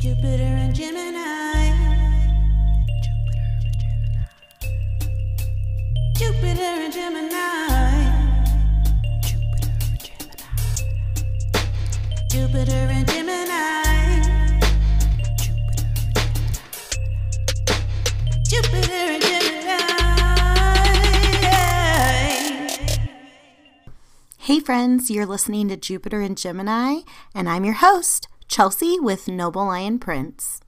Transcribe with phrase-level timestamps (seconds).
[0.00, 1.72] Jupiter in Gemini.
[6.14, 7.36] Jupiter in Gemini.
[12.30, 13.04] Jupiter in Gemini.
[13.04, 13.50] Jupiter in Gemini.
[18.48, 19.60] Jupiter in Gemini
[24.38, 27.00] Hey, friends, you're listening to Jupiter in Gemini,
[27.34, 30.58] and I'm your host, Chelsea with Noble Lion Prince.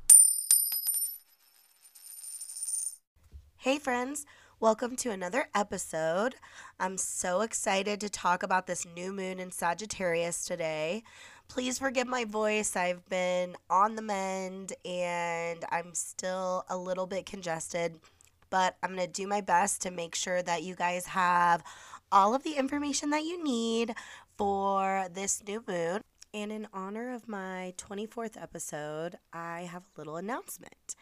[3.57, 4.25] Hey, friends,
[4.61, 6.37] welcome to another episode.
[6.79, 11.03] I'm so excited to talk about this new moon in Sagittarius today.
[11.49, 12.77] Please forgive my voice.
[12.77, 17.99] I've been on the mend and I'm still a little bit congested,
[18.49, 21.65] but I'm going to do my best to make sure that you guys have
[22.13, 23.93] all of the information that you need
[24.39, 26.01] for this new moon.
[26.35, 30.97] And in honor of my 24th episode, I have a little announcement.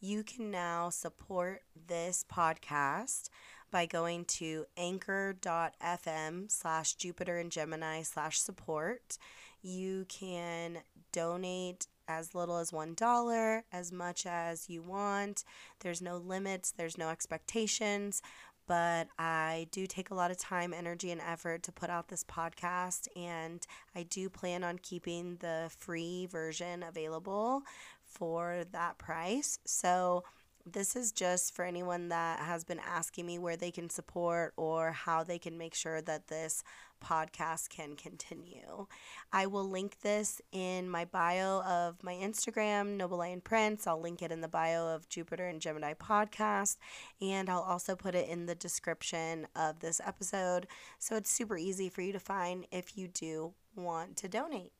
[0.00, 3.30] You can now support this podcast
[3.72, 9.18] by going to anchor.fm slash Jupiter in Gemini slash support.
[9.60, 10.78] You can
[11.10, 15.42] donate as little as $1, as much as you want.
[15.80, 18.22] There's no limits, there's no expectations
[18.66, 22.24] but I do take a lot of time, energy, and effort to put out this
[22.24, 27.62] podcast, and I do plan on keeping the free version available
[28.04, 29.58] for that price.
[29.64, 30.24] So,
[30.70, 34.90] this is just for anyone that has been asking me where they can support or
[34.90, 36.64] how they can make sure that this
[37.04, 38.86] podcast can continue.
[39.32, 43.86] I will link this in my bio of my Instagram, Noble Lion Prince.
[43.86, 46.78] I'll link it in the bio of Jupiter in Gemini podcast,
[47.20, 50.66] and I'll also put it in the description of this episode.
[50.98, 54.72] So it's super easy for you to find if you do want to donate.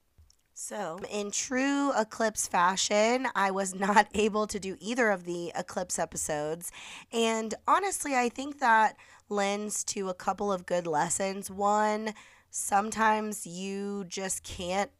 [0.58, 5.98] So, in true eclipse fashion, I was not able to do either of the eclipse
[5.98, 6.72] episodes.
[7.12, 8.96] And honestly, I think that
[9.28, 11.50] lends to a couple of good lessons.
[11.50, 12.14] One,
[12.48, 14.90] sometimes you just can't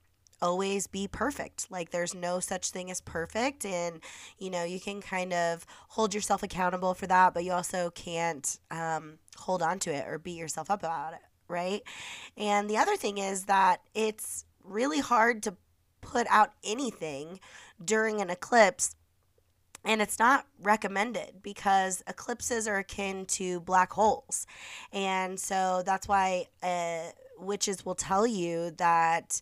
[0.43, 1.69] always be perfect.
[1.71, 4.01] Like there's no such thing as perfect and
[4.39, 8.59] you know, you can kind of hold yourself accountable for that, but you also can't
[8.71, 11.81] um, hold on to it or beat yourself up about it, right?
[12.37, 15.57] And the other thing is that it's really hard to
[16.01, 17.41] put out anything
[17.85, 18.95] during an eclipse
[19.85, 24.45] and it's not recommended because eclipses are akin to black holes.
[24.93, 29.41] And so that's why uh, witches will tell you that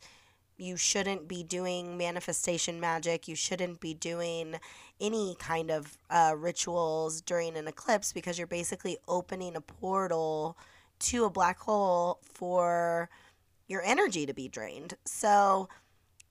[0.59, 4.55] you shouldn't be doing manifestation magic you shouldn't be doing
[5.01, 10.57] any kind of uh, rituals during an eclipse because you're basically opening a portal
[11.01, 13.09] to a black hole for
[13.69, 14.95] your energy to be drained.
[15.05, 15.69] So,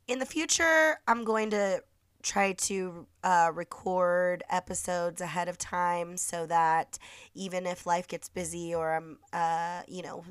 [0.08, 1.82] in the future, I'm going to
[2.22, 6.98] try to uh, record episodes ahead of time so that
[7.34, 10.24] even if life gets busy or I'm, uh, you know,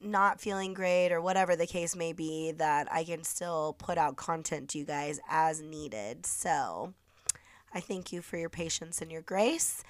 [0.00, 4.16] not feeling great or whatever the case may be, that I can still put out
[4.16, 6.26] content to you guys as needed.
[6.26, 6.94] So,
[7.74, 9.82] I thank you for your patience and your grace.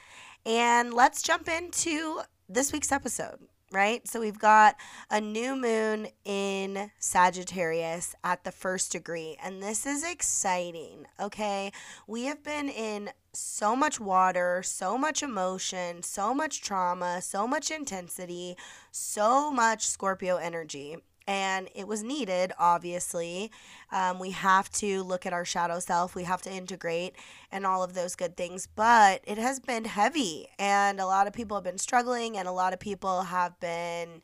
[0.46, 3.40] And let's jump into this week's episode
[3.72, 4.06] right?
[4.06, 4.76] So we've got
[5.10, 11.72] a new moon in Sagittarius at the first degree, and this is exciting, okay?
[12.06, 17.70] We have been in so much water, so much emotion, so much trauma, so much
[17.70, 18.56] intensity,
[18.92, 23.50] so much Scorpio energy and it was needed obviously
[23.92, 27.14] um, we have to look at our shadow self we have to integrate
[27.50, 31.32] and all of those good things but it has been heavy and a lot of
[31.32, 34.20] people have been struggling and a lot of people have been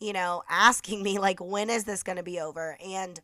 [0.00, 3.20] you know asking me like when is this going to be over and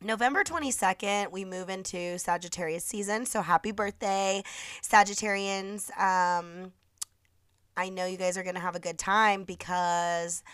[0.00, 3.26] November 22nd, we move into Sagittarius season.
[3.26, 4.44] So happy birthday,
[4.80, 5.90] Sagittarians.
[5.98, 6.70] Um,
[7.76, 10.44] I know you guys are going to have a good time because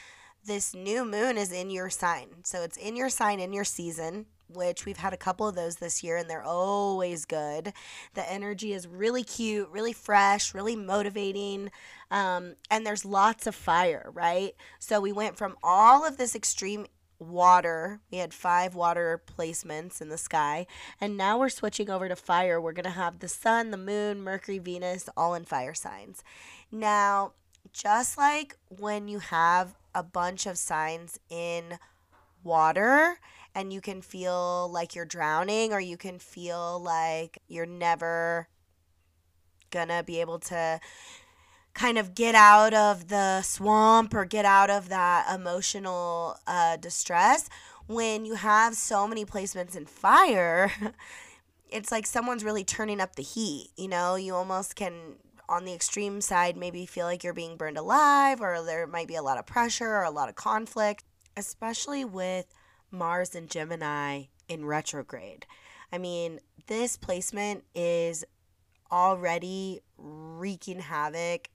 [0.47, 2.29] this new moon is in your sign.
[2.45, 5.77] So it's in your sign, in your season, which we've had a couple of those
[5.77, 7.73] this year and they're always good.
[8.15, 11.71] The energy is really cute, really fresh, really motivating.
[12.11, 14.55] Um, and there's lots of fire, right?
[14.79, 16.87] So we went from all of this extreme
[17.19, 18.01] water.
[18.11, 20.67] We had five water placements in the sky.
[21.01, 22.61] And now we're switching over to fire.
[22.61, 26.23] We're going to have the sun, the moon, Mercury, Venus, all in fire signs.
[26.71, 27.33] Now,
[27.73, 31.79] just like when you have a bunch of signs in
[32.43, 33.19] water
[33.55, 38.49] and you can feel like you're drowning or you can feel like you're never
[39.71, 40.81] gonna be able to
[41.73, 47.49] kind of get out of the swamp or get out of that emotional uh, distress
[47.87, 50.73] when you have so many placements in fire,
[51.71, 53.69] it's like someone's really turning up the heat.
[53.77, 55.17] You know, you almost can,
[55.49, 59.17] on the extreme side, maybe feel like you're being burned alive, or there might be
[59.17, 61.05] a lot of pressure or a lot of conflict,
[61.37, 62.47] especially with
[62.91, 65.47] Mars and Gemini in retrograde.
[65.93, 68.25] I mean, this placement is
[68.91, 71.49] already wreaking havoc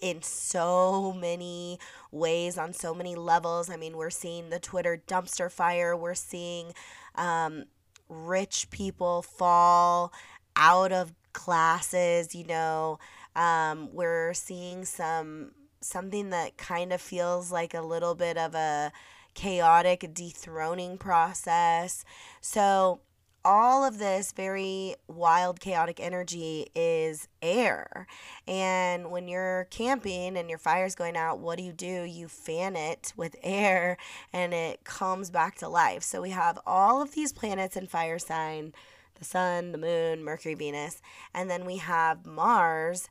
[0.00, 1.78] in so many
[2.10, 3.68] ways on so many levels.
[3.68, 6.72] I mean, we're seeing the Twitter dumpster fire, we're seeing
[7.16, 7.64] um,
[8.08, 10.12] rich people fall
[10.56, 12.98] out of classes, you know.
[13.38, 18.90] Um, we're seeing some something that kind of feels like a little bit of a
[19.34, 22.04] chaotic dethroning process.
[22.40, 23.00] So
[23.44, 28.08] all of this very wild, chaotic energy is air.
[28.48, 32.02] And when you're camping and your fire's going out, what do you do?
[32.02, 33.98] You fan it with air
[34.32, 36.02] and it comes back to life.
[36.02, 38.74] So we have all of these planets in fire sign
[39.14, 41.00] the sun, the moon, Mercury, Venus.
[41.34, 43.08] And then we have Mars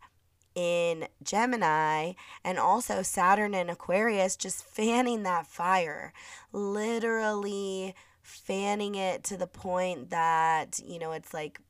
[0.57, 2.13] in Gemini
[2.43, 6.13] and also Saturn in Aquarius just fanning that fire.
[6.51, 7.93] Literally
[8.23, 11.61] fanning it to the point that, you know, it's like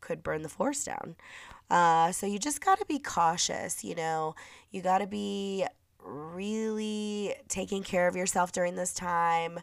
[0.00, 1.16] could burn the force down.
[1.68, 4.36] Uh, so you just got to be cautious, you know,
[4.70, 5.66] you got to be
[5.98, 9.58] really taking care of yourself during this time,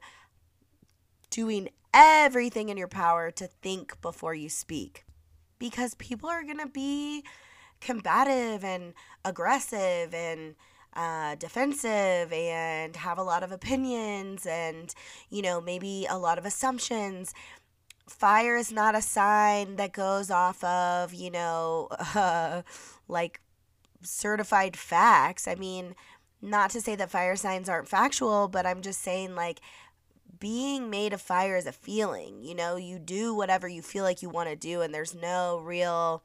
[1.29, 5.05] doing everything in your power to think before you speak
[5.57, 7.23] because people are going to be
[7.81, 8.93] combative and
[9.25, 10.55] aggressive and
[10.93, 14.93] uh, defensive and have a lot of opinions and,
[15.29, 17.33] you know, maybe a lot of assumptions.
[18.07, 22.61] Fire is not a sign that goes off of, you know, uh,
[23.07, 23.41] like
[24.01, 25.47] certified facts.
[25.47, 25.95] I mean,
[26.41, 29.61] not to say that fire signs aren't factual, but I'm just saying, like,
[30.39, 32.43] being made of fire is a feeling.
[32.43, 35.59] You know, you do whatever you feel like you want to do, and there's no
[35.63, 36.23] real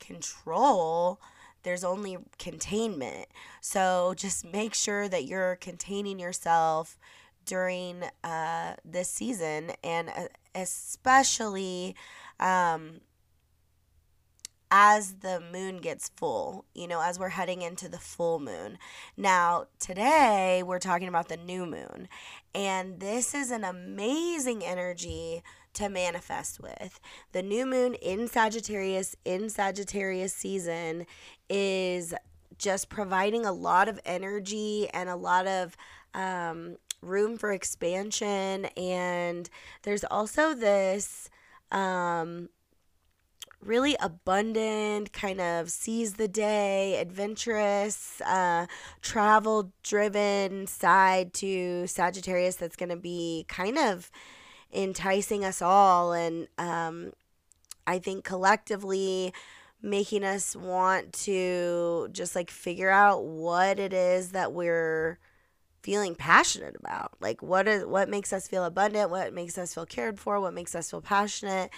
[0.00, 1.20] control
[1.62, 3.26] there's only containment.
[3.60, 6.98] So just make sure that you're containing yourself
[7.44, 11.96] during uh, this season and uh, especially
[12.38, 13.00] um,
[14.70, 18.78] as the moon gets full, you know, as we're heading into the full moon.
[19.16, 22.08] Now, today we're talking about the new moon,
[22.54, 25.42] and this is an amazing energy
[25.74, 27.00] to manifest with.
[27.32, 31.06] The new moon in Sagittarius, in Sagittarius season,
[31.48, 32.14] is
[32.58, 35.76] just providing a lot of energy and a lot of
[36.14, 38.66] um, room for expansion.
[38.76, 39.48] And
[39.82, 41.30] there's also this
[41.70, 42.48] um,
[43.62, 48.66] really abundant, kind of seize the day, adventurous, uh,
[49.02, 54.10] travel driven side to Sagittarius that's going to be kind of
[54.72, 57.12] enticing us all and um,
[57.86, 59.32] I think collectively
[59.82, 65.18] making us want to just like figure out what it is that we're
[65.82, 67.12] feeling passionate about.
[67.20, 69.10] Like what is what makes us feel abundant?
[69.10, 70.40] What makes us feel cared for?
[70.40, 71.70] What makes us feel passionate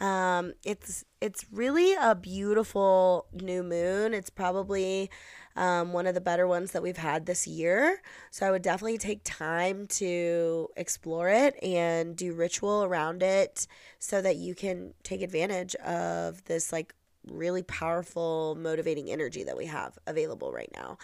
[0.00, 5.10] um, it's it's really a beautiful new moon it's probably
[5.56, 8.02] um, one of the better ones that we've had this year.
[8.30, 13.66] So I would definitely take time to explore it and do ritual around it
[13.98, 16.94] so that you can take advantage of this like
[17.30, 20.98] really powerful, motivating energy that we have available right now.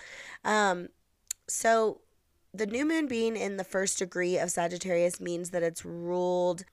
[0.45, 0.89] Um,
[1.49, 2.01] so
[2.53, 6.65] the new moon being in the first degree of Sagittarius means that it's ruled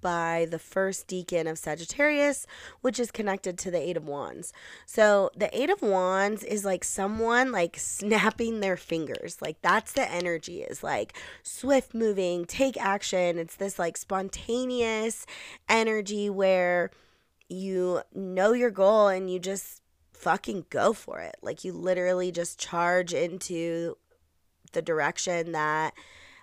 [0.00, 2.46] by the first decan of Sagittarius,
[2.80, 4.52] which is connected to the Eight of Wands.
[4.86, 9.38] So the Eight of Wands is like someone like snapping their fingers.
[9.40, 13.38] Like that's the energy is like swift moving, take action.
[13.38, 15.26] It's this like spontaneous
[15.68, 16.90] energy where
[17.48, 19.82] you know your goal and you just
[20.12, 21.36] fucking go for it.
[21.42, 23.96] Like you literally just charge into
[24.72, 25.94] the direction that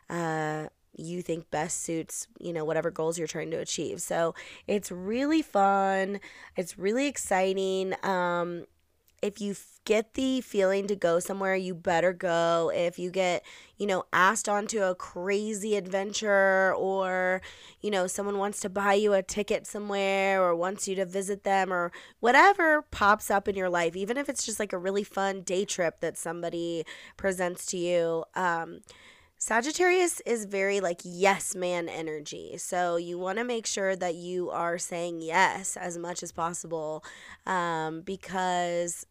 [0.10, 0.68] uh
[0.98, 4.02] you think best suits, you know, whatever goals you're trying to achieve.
[4.02, 4.36] So
[4.68, 6.20] it's really fun.
[6.56, 7.94] It's really exciting.
[8.04, 8.66] Um,
[9.22, 12.72] if you get the feeling to go somewhere, you better go.
[12.74, 13.44] If you get,
[13.78, 17.42] you know, asked onto a crazy adventure or,
[17.82, 21.44] you know, someone wants to buy you a ticket somewhere or wants you to visit
[21.44, 25.04] them or whatever pops up in your life, even if it's just like a really
[25.04, 26.86] fun day trip that somebody
[27.16, 28.82] presents to you, um,
[29.40, 32.58] Sagittarius is very like yes man energy.
[32.58, 37.04] So you want to make sure that you are saying yes as much as possible
[37.46, 39.06] um, because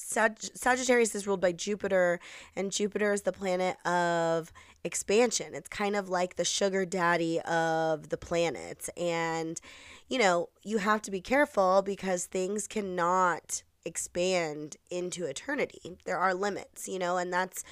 [0.00, 2.20] Sag- Sagittarius is ruled by Jupiter,
[2.54, 4.52] and Jupiter is the planet of
[4.84, 5.54] expansion.
[5.54, 8.88] It's kind of like the sugar daddy of the planets.
[8.96, 9.60] And,
[10.08, 15.98] you know, you have to be careful because things cannot expand into eternity.
[16.04, 17.64] There are limits, you know, and that's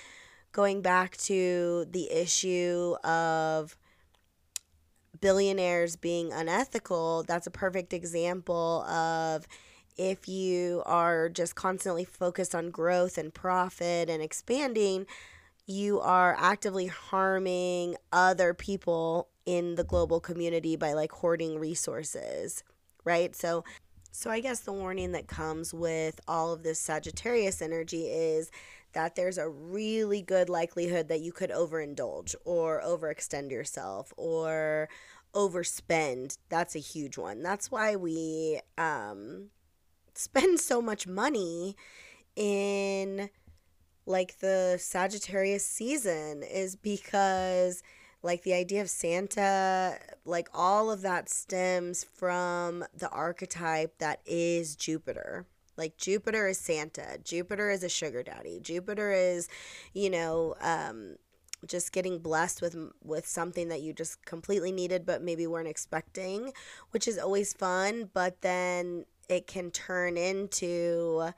[0.57, 3.77] going back to the issue of
[5.21, 7.25] billionaires being unethical.
[7.25, 9.47] That's a perfect example of
[9.99, 15.05] if you are just constantly focused on growth and profit and expanding,
[15.67, 22.65] you are actively harming other people in the global community by like hoarding resources,
[23.05, 23.37] right?
[23.37, 23.63] So
[24.11, 28.51] so I guess the warning that comes with all of this Sagittarius energy is
[28.97, 34.89] that there's a really good likelihood that you could overindulge or overextend yourself or
[35.35, 36.39] overspend.
[36.49, 37.43] That's a huge one.
[37.43, 39.51] That's why we um
[40.15, 41.77] spend so much money
[42.37, 43.29] in
[44.07, 47.83] like the Sagittarius season is because
[48.23, 54.75] like the idea of Santa, like all of that stems from the archetype that is
[54.75, 55.45] Jupiter.
[55.77, 57.19] Like Jupiter is Santa.
[57.23, 58.61] Jupiter is a sugar daddy.
[58.61, 59.49] Jupiter is,
[59.93, 61.17] you know, um,
[61.67, 66.53] just getting blessed with with something that you just completely needed but maybe weren't expecting,
[66.91, 68.11] which is always fun.
[68.13, 71.33] But then it can turn into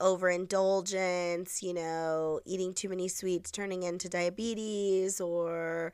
[0.00, 5.92] overindulgence, you know, eating too many sweets turning into diabetes or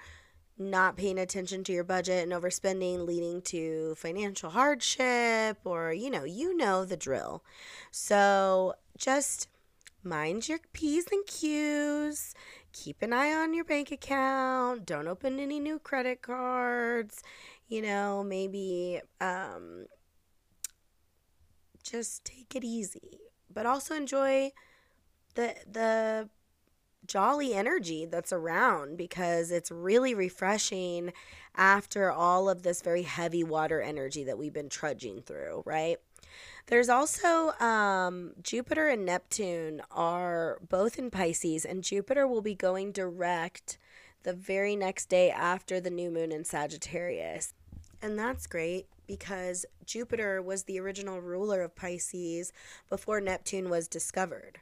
[0.61, 6.25] not paying attention to your budget and overspending leading to financial hardship or you know,
[6.25, 7.43] you know the drill.
[7.91, 9.49] So, just
[10.05, 12.35] mind your P's and Q's.
[12.73, 14.87] Keep an eye on your bank account.
[14.87, 17.23] Don't open any new credit cards.
[17.69, 19.87] You know, maybe um
[21.83, 23.21] just take it easy,
[23.53, 24.53] but also enjoy
[25.35, 26.29] the the
[27.07, 31.13] jolly energy that's around because it's really refreshing
[31.57, 35.99] after all of this very heavy water energy that we've been trudging through, right?
[36.67, 42.93] There's also um, Jupiter and Neptune are both in Pisces, and Jupiter will be going
[42.93, 43.79] direct
[44.23, 47.55] the very next day after the new moon in Sagittarius.
[48.03, 52.53] And that's great because Jupiter was the original ruler of Pisces
[52.89, 54.61] before Neptune was discovered,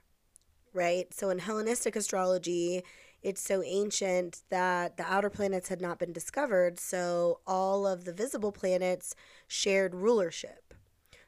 [0.78, 1.12] right?
[1.12, 2.85] So in Hellenistic astrology,
[3.20, 8.12] it's so ancient that the outer planets had not been discovered, so all of the
[8.12, 9.16] visible planets
[9.49, 10.73] shared rulership.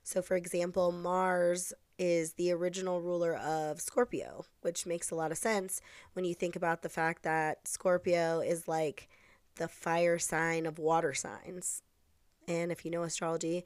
[0.04, 5.38] So, for example, Mars is the original ruler of Scorpio, which makes a lot of
[5.38, 9.09] sense when you think about the fact that Scorpio is like
[9.57, 11.83] the fire sign of water signs.
[12.47, 13.64] And if you know astrology,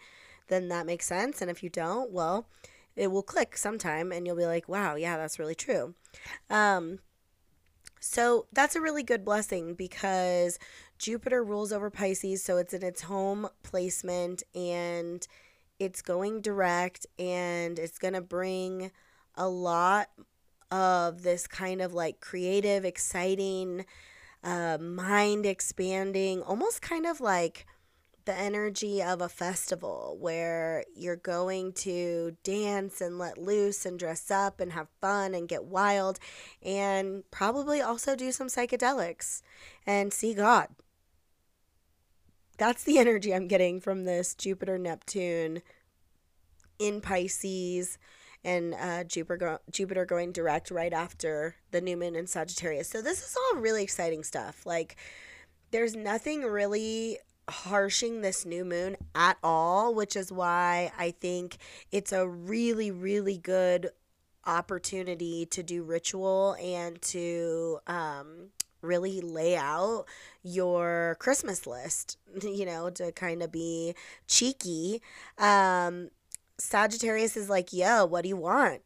[0.49, 1.43] then that makes sense.
[1.43, 2.49] And if you don't, well,
[2.97, 5.95] it will click sometime and you'll be like, wow, yeah, that's really true.
[6.51, 7.01] Um,
[8.01, 10.59] so that's a really good blessing because
[10.99, 15.27] Jupiter rules over Pisces, so it's in its home placement and
[15.79, 18.91] it's going direct and it's going to bring
[19.37, 20.09] a lot
[20.71, 23.85] of this kind of like creative, exciting,
[24.43, 27.67] uh, mind expanding, almost kind of like
[28.25, 34.31] the energy of a festival where you're going to dance and let loose and dress
[34.31, 36.19] up and have fun and get wild
[36.63, 39.43] and probably also do some psychedelics
[39.87, 40.69] and see God.
[42.57, 45.63] That's the energy I'm getting from this Jupiter Neptune
[46.79, 47.99] in Pisces
[48.43, 52.89] and uh, Jupiter go- Jupiter going direct right after the new moon in Sagittarius.
[52.89, 54.67] So this is all really exciting stuff.
[54.67, 54.97] Like
[55.71, 61.59] there's nothing really harshing this new moon at all, which is why I think
[61.93, 63.91] it's a really, really good
[64.47, 68.51] opportunity to do ritual and to um,
[68.83, 70.05] really lay out
[70.43, 73.95] your Christmas list, you know, to kind of be
[74.27, 75.03] cheeky.
[75.39, 76.11] Um,
[76.59, 78.83] Sagittarius is like, yo, what do you want?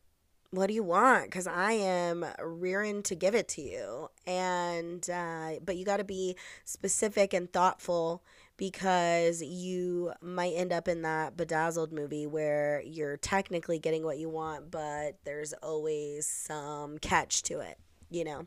[0.51, 5.53] what do you want because i am rearing to give it to you and uh,
[5.63, 8.23] but you got to be specific and thoughtful
[8.59, 14.29] because you might end up in that bedazzled movie where you're technically getting what you
[14.29, 17.79] want but there's always some catch to it
[18.11, 18.45] you know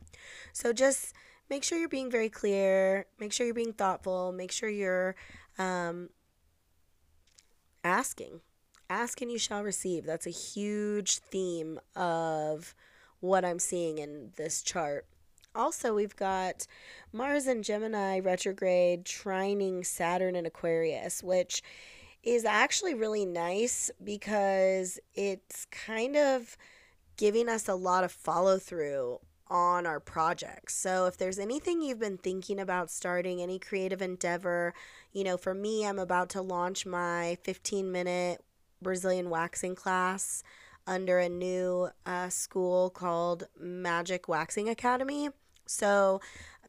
[0.53, 1.15] so just
[1.49, 5.15] make sure you're being very clear make sure you're being thoughtful make sure you're
[5.57, 6.09] um,
[7.83, 8.41] asking
[8.91, 10.05] ask and you shall receive.
[10.05, 12.75] That's a huge theme of
[13.21, 15.05] what I'm seeing in this chart.
[15.53, 16.65] Also, we've got
[17.11, 21.61] Mars and Gemini retrograde trining Saturn and Aquarius, which
[22.23, 26.55] is actually really nice because it's kind of
[27.17, 30.73] giving us a lot of follow through on our projects.
[30.75, 34.73] So if there's anything you've been thinking about starting, any creative endeavor,
[35.11, 38.41] you know, for me, I'm about to launch my 15 minute
[38.81, 40.41] Brazilian waxing class
[40.87, 45.29] under a new uh, school called Magic Waxing Academy.
[45.71, 46.21] So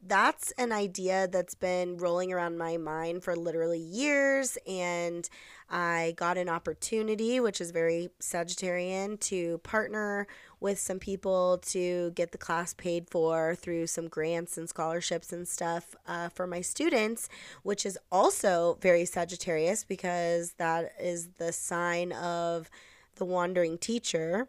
[0.05, 4.57] that's an idea that's been rolling around my mind for literally years.
[4.67, 5.29] And
[5.69, 10.27] I got an opportunity, which is very Sagittarian, to partner
[10.59, 15.47] with some people to get the class paid for through some grants and scholarships and
[15.47, 17.29] stuff uh, for my students,
[17.63, 22.69] which is also very Sagittarius because that is the sign of
[23.15, 24.47] the wandering teacher.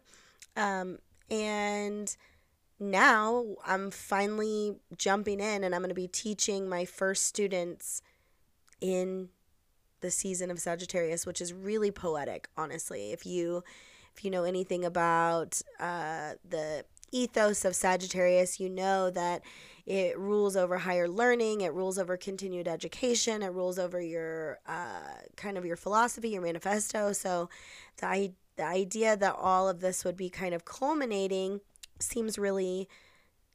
[0.57, 2.15] Um, and
[2.79, 8.01] now I'm finally jumping in and I'm going to be teaching my first students
[8.81, 9.29] in
[10.01, 13.11] the season of Sagittarius, which is really poetic, honestly.
[13.11, 13.63] If you
[14.15, 19.41] if you know anything about uh, the ethos of Sagittarius, you know that
[19.85, 25.19] it rules over higher learning, it rules over continued education, it rules over your uh,
[25.35, 27.11] kind of your philosophy, your manifesto.
[27.11, 27.49] So
[27.97, 31.59] the, the idea that all of this would be kind of culminating
[31.99, 32.87] seems really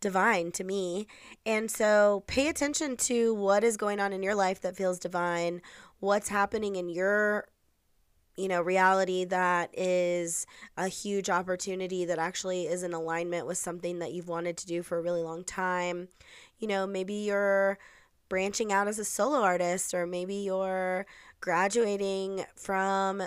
[0.00, 1.06] divine to me.
[1.44, 5.60] And so pay attention to what is going on in your life that feels divine,
[5.98, 7.46] what's happening in your
[8.36, 10.46] you know, reality that is
[10.78, 14.82] a huge opportunity that actually is in alignment with something that you've wanted to do
[14.82, 16.08] for a really long time.
[16.58, 17.78] You know, maybe you're
[18.30, 21.04] branching out as a solo artist, or maybe you're
[21.42, 23.22] graduating from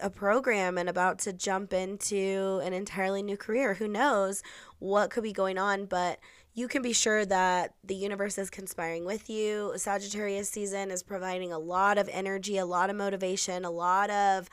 [0.00, 3.74] a program and about to jump into an entirely new career.
[3.74, 4.42] Who knows
[4.78, 6.18] what could be going on, but
[6.54, 9.72] you can be sure that the universe is conspiring with you.
[9.76, 14.48] Sagittarius season is providing a lot of energy, a lot of motivation, a lot of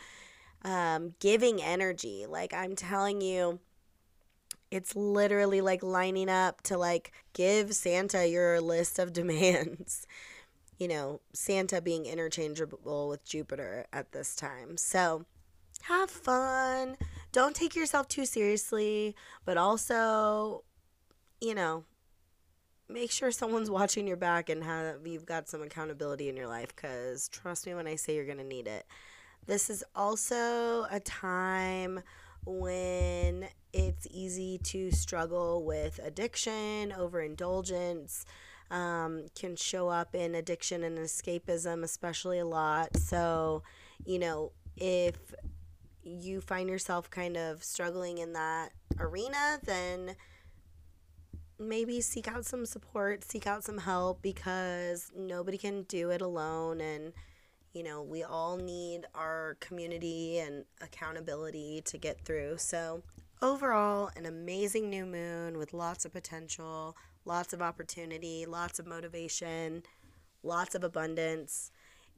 [0.63, 2.25] um, giving energy.
[2.27, 3.59] Like I'm telling you,
[4.71, 10.05] it's literally like lining up to like give Santa your list of demands.
[10.79, 14.77] You know, Santa being interchangeable with Jupiter at this time.
[14.77, 15.25] So
[15.83, 16.97] have fun.
[17.31, 19.15] Don't take yourself too seriously,
[19.45, 20.63] but also
[21.41, 21.85] you know,
[22.89, 26.75] make sure someone's watching your back and have you've got some accountability in your life
[26.75, 28.85] cuz trust me when I say you're going to need it.
[29.45, 32.01] This is also a time
[32.45, 38.25] when it's easy to struggle with addiction, overindulgence,
[38.71, 42.95] um, can show up in addiction and escapism, especially a lot.
[42.97, 43.63] So,
[44.05, 45.15] you know, if
[46.03, 50.15] you find yourself kind of struggling in that arena, then
[51.59, 56.79] maybe seek out some support, seek out some help because nobody can do it alone.
[56.79, 57.13] And,
[57.73, 62.57] you know, we all need our community and accountability to get through.
[62.57, 63.03] So,
[63.41, 66.95] overall, an amazing new moon with lots of potential,
[67.29, 69.83] lots of opportunity, lots of motivation,
[70.41, 71.71] lots of abundance.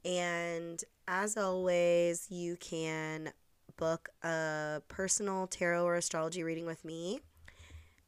[0.06, 3.30] And as always, you can
[3.76, 7.20] book a personal tarot or astrology reading with me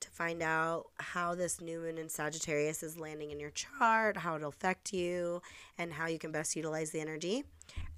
[0.00, 4.36] to find out how this new moon in Sagittarius is landing in your chart, how
[4.36, 5.42] it'll affect you,
[5.76, 7.44] and how you can best utilize the energy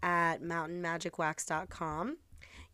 [0.03, 2.17] at mountainmagicwax.com.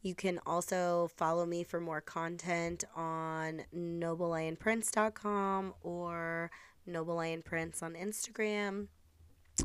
[0.02, 6.50] You can also follow me for more content on noblelionprince.com or
[6.88, 8.88] noblelionprince on Instagram,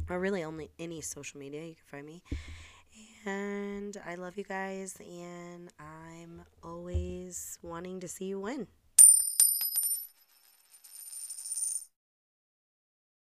[0.08, 1.66] or really only any social media.
[1.66, 2.22] You can find me.
[3.26, 8.68] And I love you guys, and I'm always wanting to see you win.